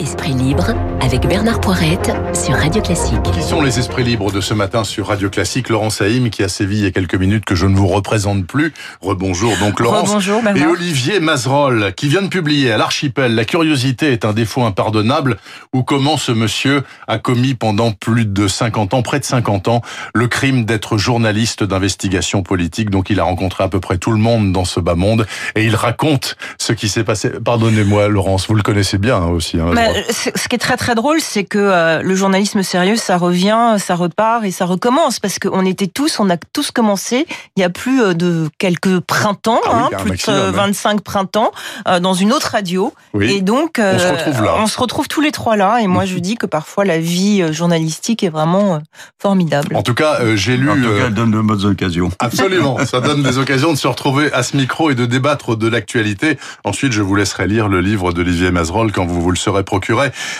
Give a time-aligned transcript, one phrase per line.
[0.00, 3.20] Esprit libre avec Bernard Poirette sur Radio Classique.
[3.34, 5.68] Qui sont les esprits libres de ce matin sur Radio Classique?
[5.68, 8.46] Laurent Saïm qui a sévi il y a quelques minutes que je ne vous représente
[8.46, 8.72] plus.
[9.02, 10.08] Rebonjour donc Laurence.
[10.08, 14.62] Rebonjour, et Olivier Mazerolle qui vient de publier à l'archipel La curiosité est un défaut
[14.62, 15.36] impardonnable
[15.74, 19.82] ou comment ce monsieur a commis pendant plus de 50 ans, près de 50 ans,
[20.14, 22.88] le crime d'être journaliste d'investigation politique?
[22.88, 25.26] Donc il a rencontré à peu près tout le monde dans ce bas monde
[25.56, 27.28] et il raconte ce qui s'est passé.
[27.44, 29.60] Pardonnez-moi Laurence, vous le connaissez bien hein, aussi.
[29.60, 29.74] Hein,
[30.10, 33.94] ce qui est très très drôle, c'est que euh, le journalisme sérieux, ça revient, ça
[33.94, 37.70] repart et ça recommence parce qu'on était tous, on a tous commencé il y a
[37.70, 41.52] plus euh, de quelques printemps, ah hein, plus de 25 printemps,
[41.88, 42.92] euh, dans une autre radio.
[43.20, 44.54] Et donc, on se retrouve là.
[44.58, 45.80] On se retrouve tous les trois là.
[45.80, 48.80] Et moi, je dis que parfois la vie journalistique est vraiment
[49.20, 49.76] formidable.
[49.76, 50.70] En tout cas, j'ai lu.
[50.70, 52.10] En tout cas, elle donne de bonnes occasions.
[52.18, 55.68] Absolument, ça donne des occasions de se retrouver à ce micro et de débattre de
[55.68, 56.38] l'actualité.
[56.64, 59.79] Ensuite, je vous laisserai lire le livre d'Olivier Mazerolle quand vous vous le serez procuré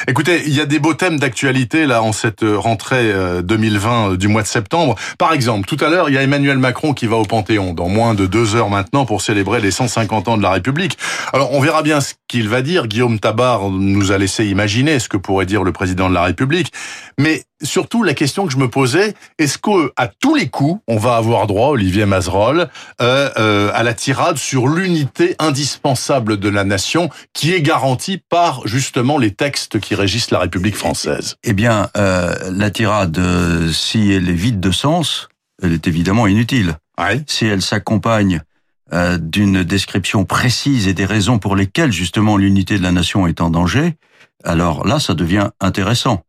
[0.06, 4.28] Écoutez, il y a des beaux thèmes d'actualité là en cette rentrée 2020 euh, du
[4.28, 4.96] mois de septembre.
[5.18, 7.88] Par exemple, tout à l'heure, il y a Emmanuel Macron qui va au Panthéon dans
[7.88, 10.98] moins de deux heures maintenant pour célébrer les 150 ans de la République.
[11.32, 12.86] Alors, on verra bien ce qu'il va dire.
[12.86, 16.72] Guillaume Tabar nous a laissé imaginer ce que pourrait dire le président de la République.
[17.18, 21.16] Mais surtout, la question que je me posais, est-ce qu'à tous les coups, on va
[21.16, 22.68] avoir droit, Olivier Mazerolle,
[23.00, 28.66] euh, euh, à la tirade sur l'unité indispensable de la nation qui est garantie par
[28.66, 31.36] justement les textes qui régissent la République française?
[31.44, 33.20] Eh bien, euh, la tirade,
[33.72, 35.28] si elle est vide de sens,
[35.62, 36.76] elle est évidemment inutile.
[37.26, 38.42] Si elle s'accompagne
[38.92, 43.40] euh, d'une description précise et des raisons pour lesquelles justement l'unité de la nation est
[43.40, 43.94] en danger,
[44.44, 46.24] alors là, ça devient intéressant.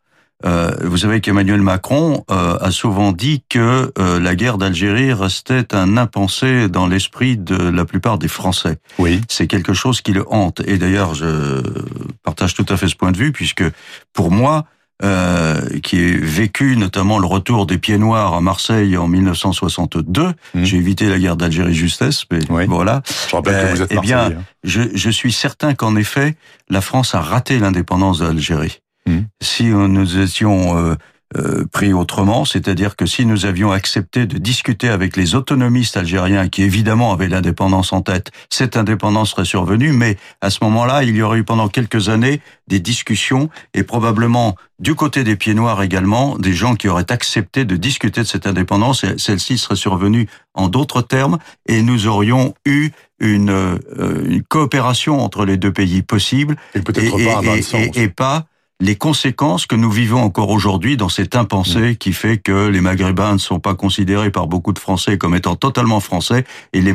[0.46, 5.74] Euh, vous savez qu'Emmanuel Macron euh, a souvent dit que euh, la guerre d'Algérie restait
[5.76, 8.78] un impensé dans l'esprit de la plupart des Français.
[8.98, 9.22] Oui.
[9.28, 10.62] C'est quelque chose qui le hante.
[10.66, 11.62] Et d'ailleurs, je
[12.24, 13.64] partage tout à fait ce point de vue, puisque
[14.14, 14.66] pour moi,
[15.82, 20.28] qui ai vécu notamment le retour des pieds noirs à Marseille en 1962.
[20.28, 20.64] Mmh.
[20.64, 23.02] J'ai évité la guerre d'Algérie justesse, mais voilà.
[23.28, 24.32] Je rappelle que vous êtes eh bien,
[24.64, 26.36] je, je suis certain qu'en effet,
[26.70, 28.82] la France a raté l'indépendance d'Algérie.
[29.12, 29.26] Hmm.
[29.42, 30.96] Si nous étions euh,
[31.38, 36.50] euh, pris autrement, c'est-à-dire que si nous avions accepté de discuter avec les autonomistes algériens,
[36.50, 41.16] qui évidemment avaient l'indépendance en tête, cette indépendance serait survenue, mais à ce moment-là, il
[41.16, 45.82] y aurait eu pendant quelques années des discussions, et probablement du côté des pieds noirs
[45.82, 50.28] également, des gens qui auraient accepté de discuter de cette indépendance, et celle-ci serait survenue
[50.54, 52.90] en d'autres termes, et nous aurions eu
[53.22, 57.16] une, euh, une coopération entre les deux pays possible, et, peut-être
[57.96, 58.48] et pas
[58.82, 61.96] les conséquences que nous vivons encore aujourd'hui dans cette impensée mm.
[61.98, 65.56] qui fait que les Maghrébins ne sont pas considérés par beaucoup de Français comme étant
[65.56, 66.94] totalement français et, les,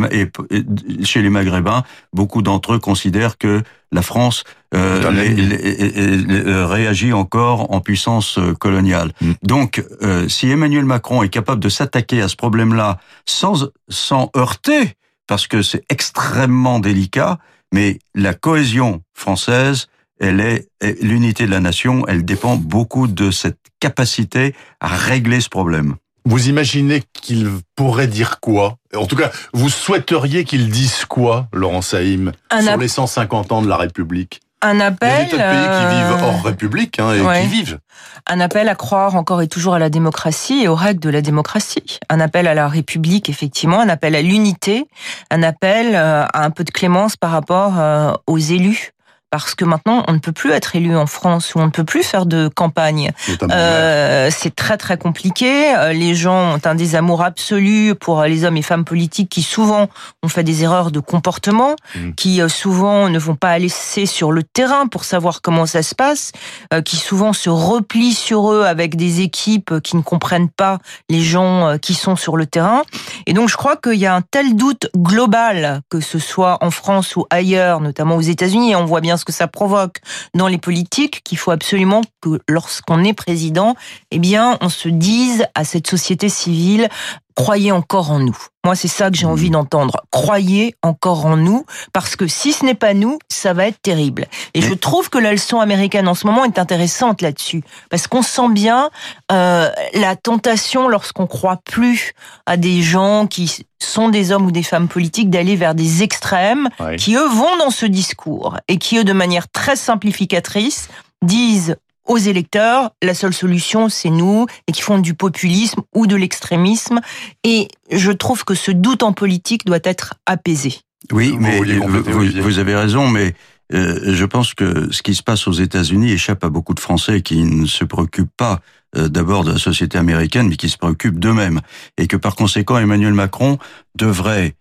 [1.05, 4.43] chez les Maghrébins, beaucoup d'entre eux considèrent que la France
[4.75, 9.13] euh, euh, réagit encore en puissance euh, coloniale.
[9.21, 9.33] Mm.
[9.45, 9.85] Donc,
[10.29, 14.95] si Emmanuel Macron est capable de s'attaquer à ce problème-là sans, sans heurter,
[15.29, 17.39] parce que c'est extrêmement délicat,
[17.73, 19.89] mais la cohésion française,
[20.21, 20.69] elle est
[21.03, 25.97] l'unité de la nation, elle dépend beaucoup de cette capacité à régler ce problème.
[26.25, 28.79] Vous imaginez qu'il pourrait dire quoi?
[28.97, 33.69] En tout cas, vous souhaiteriez qu'il dise quoi, Laurent Saïm, sur les 150 ans de
[33.69, 34.41] la République?
[34.63, 35.29] Un appel.
[35.31, 37.79] Il y a des pays qui vivent hors République hein, et qui vivent.
[38.27, 41.21] Un appel à croire encore et toujours à la démocratie et aux règles de la
[41.21, 42.01] démocratie.
[42.09, 43.81] Un appel à la République, effectivement.
[43.81, 44.87] Un appel à l'unité.
[45.31, 48.96] Un appel euh, à un peu de clémence par rapport euh, aux élus
[49.45, 51.85] parce que maintenant on ne peut plus être élu en France ou on ne peut
[51.85, 53.13] plus faire de campagne.
[53.43, 55.75] Euh, c'est très très compliqué.
[55.77, 59.89] Euh, les gens ont un désamour absolu pour les hommes et femmes politiques qui souvent
[60.23, 62.13] ont fait des erreurs de comportement, mmh.
[62.13, 65.95] qui euh, souvent ne vont pas laisser sur le terrain pour savoir comment ça se
[65.95, 66.33] passe,
[66.73, 70.79] euh, qui souvent se replient sur eux avec des équipes qui ne comprennent pas
[71.11, 72.85] les gens qui sont sur le terrain.
[73.27, 76.71] Et donc je crois qu'il y a un tel doute global, que ce soit en
[76.71, 79.99] France ou ailleurs, notamment aux États-Unis, on voit bien ce que ça provoque
[80.35, 83.75] dans les politiques qu'il faut absolument que lorsqu'on est président,
[84.11, 86.89] eh bien, on se dise à cette société civile
[87.37, 88.37] croyez encore en nous.
[88.65, 90.01] Moi, c'est ça que j'ai envie d'entendre.
[90.11, 94.27] Croyez encore en nous, parce que si ce n'est pas nous, ça va être terrible.
[94.55, 98.23] Et je trouve que la leçon américaine en ce moment est intéressante là-dessus, parce qu'on
[98.23, 98.91] sent bien
[99.31, 102.15] euh, la tentation lorsqu'on croit plus
[102.47, 106.69] à des gens qui sont des hommes ou des femmes politiques d'aller vers des extrêmes,
[106.97, 110.89] qui eux vont dans ce discours et qui eux, de manière très simplificatrice,
[111.23, 116.17] disent aux électeurs, la seule solution, c'est nous, et qui font du populisme ou de
[116.17, 117.01] l'extrémisme.
[117.45, 120.81] Et je trouve que ce doute en politique doit être apaisé.
[121.13, 123.35] Oui, mais vous, avez raison, mais
[123.73, 127.21] euh, je pense que ce qui se passe aux États-Unis échappe à beaucoup de Français
[127.23, 128.61] qui ne se préoccupent pas
[128.97, 131.61] euh, d'abord de la société américaine, mais qui se préoccupent d'eux-mêmes.
[131.99, 133.59] Et que par conséquent, Emmanuel Macron
[133.97, 134.55] devrait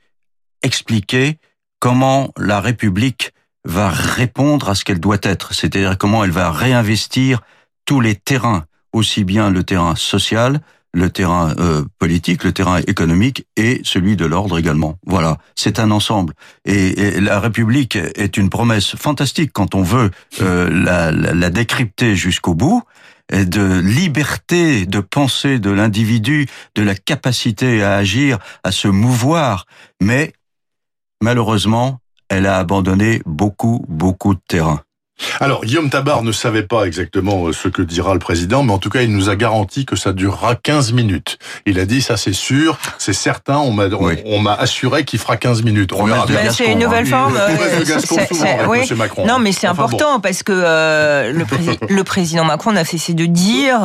[0.62, 1.38] expliquer
[1.80, 3.32] comment la République
[3.66, 7.42] va répondre à ce qu'elle doit être, c'est-à-dire comment elle va réinvestir
[7.86, 10.62] tous les terrains, aussi bien le terrain social,
[10.94, 14.98] le terrain euh, politique, le terrain économique et celui de l'ordre également.
[15.06, 16.34] Voilà, c'est un ensemble.
[16.64, 20.10] Et, la République est une promesse fantastique quand on veut
[20.42, 22.82] euh, la, la, la, décrypter jusqu'au bout
[23.32, 29.66] de liberté de pensée de l'individu, de la capacité à agir, à se mouvoir,
[30.00, 30.34] mais
[31.22, 32.00] malheureusement,
[32.30, 34.85] elle a abandonné beaucoup, beaucoup de terrain.
[35.40, 38.78] Alors, Guillaume Tabar ne savait pas exactement euh, ce que dira le président, mais en
[38.78, 41.38] tout cas, il nous a garanti que ça durera 15 minutes.
[41.66, 43.86] Il a dit, ça c'est sûr, c'est certain, on m'a
[44.26, 45.94] on, m'a assuré qu'il fera 15 minutes.
[45.94, 46.52] On verra bien.
[46.52, 47.10] C'est une nouvelle hein.
[47.10, 47.38] forme.
[47.38, 49.26] Euh, Macron.
[49.26, 51.46] Non, mais c'est important parce que euh, le,
[51.90, 53.80] le, président Macron n'a cessé de dire,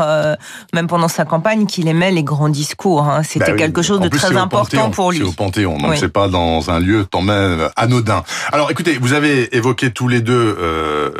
[0.72, 3.04] même pendant sa campagne, qu'il aimait les grands discours.
[3.04, 3.22] Hein.
[3.22, 5.18] C'était bah quelque chose de très important pour lui.
[5.18, 8.22] C'est au Panthéon, donc c'est pas dans un lieu tant même anodin.
[8.52, 10.56] Alors, écoutez, vous avez évoqué tous les deux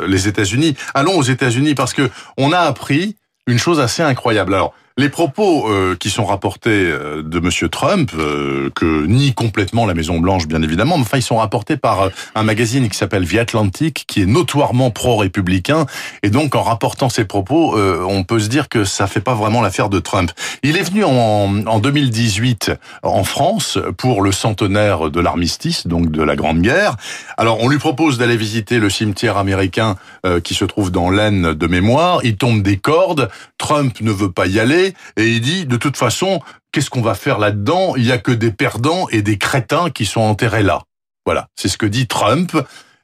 [0.07, 0.75] les États-Unis.
[0.93, 3.15] Allons aux États-Unis parce que on a appris
[3.47, 4.53] une chose assez incroyable.
[4.53, 9.87] Alors, les propos euh, qui sont rapportés euh, de Monsieur Trump, euh, que nie complètement
[9.87, 13.27] la Maison Blanche, bien évidemment, mais enfin ils sont rapportés par un magazine qui s'appelle
[13.27, 15.87] The Atlantic, qui est notoirement pro-républicain,
[16.21, 19.61] et donc en rapportant ces propos, on peut se dire que ça fait pas vraiment
[19.61, 20.31] l'affaire de Trump.
[20.61, 22.71] Il est venu en, en 2018
[23.01, 26.95] en France pour le centenaire de l'armistice, donc de la Grande Guerre.
[27.37, 29.95] Alors on lui propose d'aller visiter le cimetière américain
[30.43, 32.19] qui se trouve dans l'Aisne de mémoire.
[32.23, 33.29] Il tombe des cordes.
[33.57, 36.39] Trump ne veut pas y aller et il dit de toute façon,
[36.71, 37.95] qu'est-ce qu'on va faire là-dedans?
[37.95, 40.81] Il y a que des perdants et des crétins qui sont enterrés là.
[41.25, 42.55] Voilà, c'est ce que dit Trump.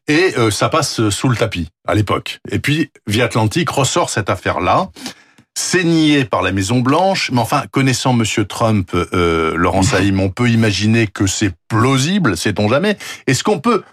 [0.07, 2.39] Et euh, ça passe sous le tapis à l'époque.
[2.49, 4.89] Et puis, Via Atlantique ressort cette affaire-là.
[5.57, 10.29] C'est nié par la Maison Blanche, mais enfin, connaissant Monsieur Trump, euh, Laurent Saïm, on
[10.29, 12.97] peut imaginer que c'est plausible, sait-on jamais.
[13.25, 13.83] Est-ce qu'on peut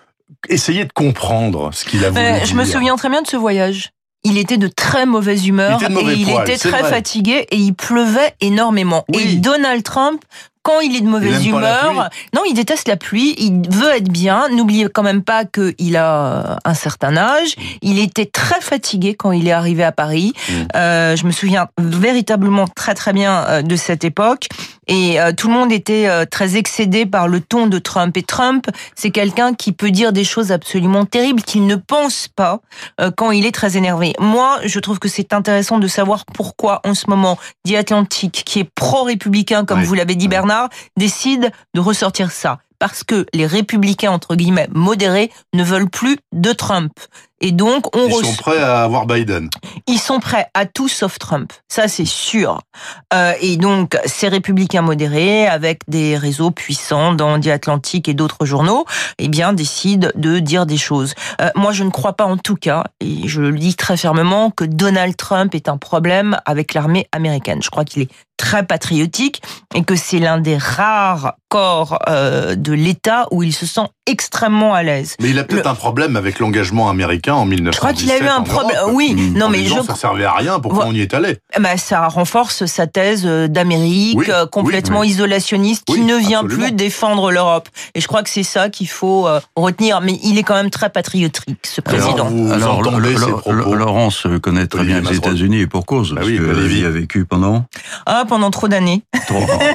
[0.49, 3.37] essayer de comprendre ce qu'il a voulu euh, Je me souviens très bien de ce
[3.37, 3.91] voyage
[4.25, 9.05] il était de très mauvaise humeur et il était très fatigué et il pleuvait énormément.
[9.13, 10.25] Et Donald Trump
[10.65, 14.49] quand il est de mauvaise humeur, non, il déteste la pluie, il veut être bien.
[14.49, 17.55] N'oubliez quand même pas qu'il a un certain âge.
[17.83, 20.33] Il était très fatigué quand il est arrivé à Paris.
[20.49, 20.53] Mm.
[20.75, 24.49] Euh, je me souviens véritablement très très bien euh, de cette époque.
[24.87, 28.17] Et euh, tout le monde était euh, très excédé par le ton de Trump.
[28.17, 32.61] Et Trump, c'est quelqu'un qui peut dire des choses absolument terribles qu'il ne pense pas
[33.17, 34.13] quand il est très énervé.
[34.19, 38.61] Moi, je trouve que c'est intéressant de savoir pourquoi en ce moment, The Atlantic, qui
[38.61, 44.11] est pro-républicain, comme vous l'avez dit Bernard, décide de ressortir ça parce que les républicains
[44.11, 46.93] entre guillemets modérés ne veulent plus de Trump.
[47.41, 49.51] Et donc, on ils sont prêts à avoir Biden.
[49.87, 52.61] Ils sont prêts à tout sauf Trump, ça c'est sûr.
[53.13, 58.47] Euh, et donc, ces républicains modérés, avec des réseaux puissants dans The Atlantic et d'autres
[58.47, 58.85] journaux,
[59.19, 61.15] eh bien, décident de dire des choses.
[61.41, 64.51] Euh, moi, je ne crois pas en tout cas, et je le dis très fermement,
[64.51, 67.63] que Donald Trump est un problème avec l'armée américaine.
[67.63, 69.43] Je crois qu'il est très patriotique
[69.75, 74.75] et que c'est l'un des rares corps euh, de l'État où il se sent extrêmement
[74.75, 75.17] à l'aise.
[75.21, 77.75] Mais il a peut-être un problème avec l'engagement américain en 1917.
[77.75, 78.79] Je crois qu'il a eu un problème.
[78.93, 79.81] Oui, non, mais je...
[79.83, 80.61] ça servait à rien.
[80.61, 81.39] Pourquoi on y est allé?
[81.59, 87.31] Bah, ça renforce sa thèse euh, d'Amérique euh, complètement isolationniste qui ne vient plus défendre
[87.31, 87.69] l'Europe.
[87.95, 90.01] Et je crois que c'est ça qu'il faut euh, retenir.
[90.01, 92.29] Mais il est quand même très patriotique, ce président.
[92.51, 96.13] Alors, vous Laurence connaît très bien les États-Unis et pour cause.
[96.13, 97.65] Bah parce que y a vécu pendant.
[98.07, 99.03] Ah, pendant trop d'années.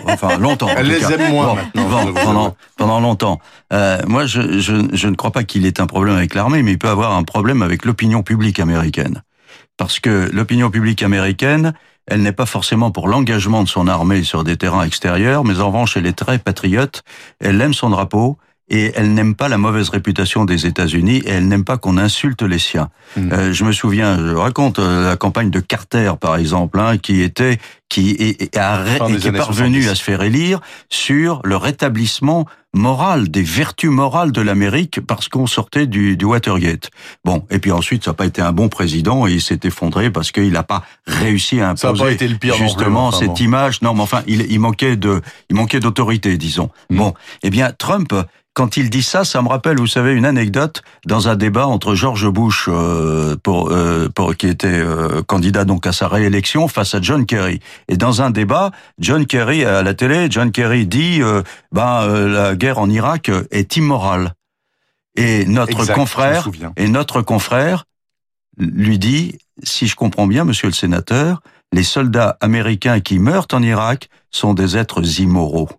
[0.06, 0.70] Enfin, longtemps.
[0.76, 2.14] Elle les aime moins maintenant.
[2.14, 3.40] pendant, pendant longtemps.
[4.08, 7.16] moi, je ne crois pas qu'il ait un problème avec l'armée, mais il peut avoir
[7.16, 9.24] un problème avec l'opinion publique américaine.
[9.78, 11.74] Parce que l'opinion publique américaine,
[12.06, 15.68] elle n'est pas forcément pour l'engagement de son armée sur des terrains extérieurs, mais en
[15.68, 17.04] revanche, elle est très patriote,
[17.40, 18.38] elle aime son drapeau,
[18.70, 22.42] et elle n'aime pas la mauvaise réputation des États-Unis et elle n'aime pas qu'on insulte
[22.42, 22.90] les siens.
[23.16, 23.32] Hmm.
[23.32, 27.22] Euh, je me souviens, je raconte euh, la campagne de Carter par exemple, hein, qui
[27.22, 27.60] était
[27.90, 33.42] qui est, a, qui est parvenu à se faire élire sur le rétablissement moral, des
[33.42, 36.92] vertus morales de l'Amérique parce qu'on sortait du, du, Watergate.
[37.26, 40.12] Bon, et puis ensuite, ça n'a pas été un bon président et il s'est effondré
[40.12, 43.82] parce qu'il n'a pas réussi à imposer ça pas été le pire justement cette image.
[43.82, 46.70] Non, mais enfin, il, il manquait de, il manquait d'autorité, disons.
[46.92, 46.98] Hmm.
[46.98, 48.14] Bon, eh bien, Trump
[48.54, 51.96] quand il dit ça, ça me rappelle, vous savez, une anecdote dans un débat entre
[51.96, 56.94] George Bush, euh, pour, euh, pour, qui était euh, candidat donc à sa réélection, face
[56.94, 57.60] à John Kerry.
[57.88, 61.22] Et dans un débat, John Kerry à la télé, John Kerry dit,
[61.72, 64.34] ben la guerre en Irak est immorale.
[65.16, 67.86] Et notre Exact, confrère, et notre confrère
[68.58, 71.42] lui dit, si je comprends bien, monsieur le sénateur,
[71.72, 75.70] les soldats américains qui meurent en Irak sont des êtres immoraux.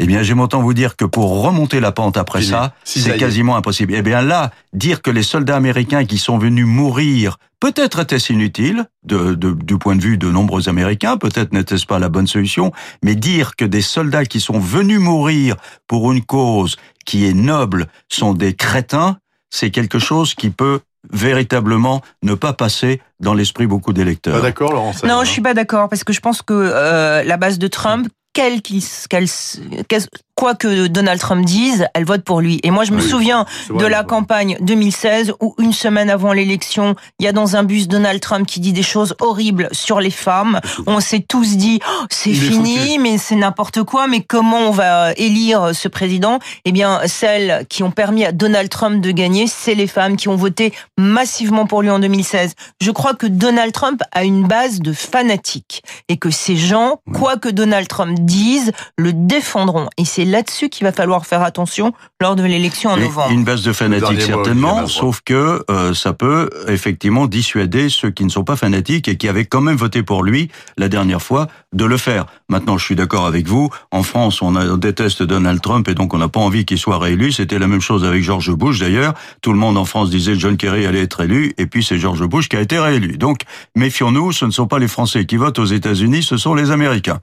[0.00, 2.50] Eh bien, j'aime autant vous dire que pour remonter la pente après Fini.
[2.50, 3.94] ça, c'est quasiment impossible.
[3.94, 8.86] Eh bien là, dire que les soldats américains qui sont venus mourir, peut-être était-ce inutile,
[9.04, 12.72] de, de- du point de vue de nombreux Américains, peut-être n'était-ce pas la bonne solution,
[13.04, 15.54] mais dire que des soldats qui sont venus mourir
[15.86, 16.74] pour une cause
[17.06, 19.18] qui est noble sont des crétins,
[19.50, 20.80] c'est quelque chose qui peut
[21.12, 24.42] véritablement ne pas passer dans l'esprit beaucoup Pas d'électeurs.
[24.42, 27.36] d'accord, Laurent Non, hein je suis pas d'accord parce que je pense que euh, la
[27.36, 30.02] base de Trump, quel quel-
[30.36, 32.58] quoi que Donald Trump dise, elle vote pour lui.
[32.64, 33.08] Et moi, je me Oui.
[33.08, 37.62] souviens de la campagne 2016 où une semaine avant l'élection, il y a dans un
[37.62, 40.58] bus Donald Trump qui dit des choses horribles sur les femmes.
[40.88, 44.08] On s'est tous dit Oh, c'est fini, mais c'est n'importe quoi.
[44.08, 46.40] Mais comment on va élire ce président?
[46.64, 50.26] Eh bien, celles qui ont permis à Donald Trump de gagner, c'est les femmes qui
[50.28, 52.54] ont voté massivement pour lui en 2016.
[52.80, 57.36] Je crois que Donald Trump a une base de fanatiques et que ces gens, quoi
[57.36, 59.88] que Donald Trump dise, le défendront.
[59.98, 63.30] Et c'est là-dessus qu'il va falloir faire attention lors de l'élection en novembre.
[63.32, 68.30] Une base de fanatiques certainement, sauf que euh, ça peut effectivement dissuader ceux qui ne
[68.30, 71.84] sont pas fanatiques et qui avaient quand même voté pour lui la dernière fois de
[71.84, 72.26] le faire.
[72.48, 73.68] Maintenant, je suis d'accord avec vous.
[73.90, 76.78] En France, on, a- on déteste Donald Trump et donc on n'a pas envie qu'il
[76.78, 77.32] soit réélu.
[77.32, 79.14] C'était la même chose avec George Bush d'ailleurs.
[79.42, 82.24] Tout le monde en France disait John Kerry allait être élu et puis c'est George
[82.26, 83.16] Bush qui a été réélu.
[83.18, 83.40] Donc
[83.76, 87.20] méfions-nous, ce ne sont pas les Français qui votent aux États-Unis, ce sont les Américains.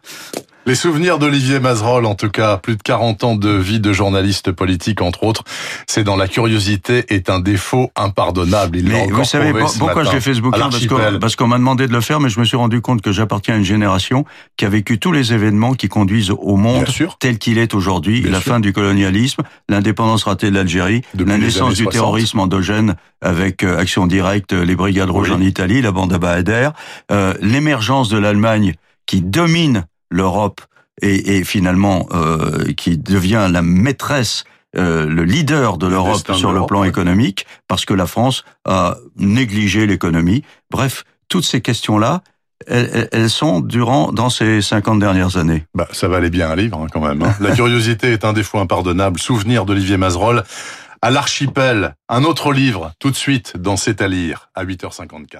[0.68, 4.51] Les souvenirs d'Olivier Mazerolle, en tout cas, plus de 40 ans de vie de journaliste
[4.51, 5.44] politique, entre autres,
[5.88, 8.77] c'est dans la curiosité est un défaut impardonnable.
[8.77, 10.70] Il Mais vous savez pour- pourquoi l'ai fait ce bouquin
[11.20, 13.56] Parce qu'on m'a demandé de le faire, mais je me suis rendu compte que j'appartiens
[13.56, 14.24] à une génération
[14.56, 17.18] qui a vécu tous les événements qui conduisent au monde sûr.
[17.18, 18.53] tel qu'il est aujourd'hui, la sûr.
[18.53, 21.91] fin du colonialisme, l'indépendance ratée de l'Algérie, la naissance du 60.
[21.91, 25.36] terrorisme endogène avec euh, Action Directe, les Brigades Rouges Oui.
[25.38, 26.70] en Italie, la bande à Bahader,
[27.12, 28.75] euh, l'émergence de l'Allemagne
[29.08, 30.62] qui domine l'Europe
[31.01, 34.44] et, et finalement euh, qui devient la maîtresse
[34.77, 39.86] euh, le leader de l'Europe sur le plan économique, parce que la France a négligé
[39.88, 40.44] l'économie.
[40.70, 42.22] Bref, toutes ces questions-là,
[42.68, 45.65] elles, elles- elles sont durant dans ces 50 dernières années.
[45.74, 47.22] Bah, ça valait bien un livre, hein, quand même.
[47.24, 47.34] hein.
[47.41, 49.20] La curiosité est un défaut impardonnable.
[49.20, 50.44] Souvenir d'Olivier Mazerolle.
[51.01, 55.39] À l'archipel, un autre livre, tout de suite, dans C'est à lire, à 8h54.